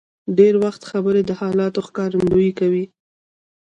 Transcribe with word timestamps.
ډېر 0.37 0.53
وخت 0.63 0.81
خبرې 0.91 1.21
د 1.25 1.31
حالاتو 1.39 1.79
ښکارندویي 1.87 2.51
کوي. 2.59 2.85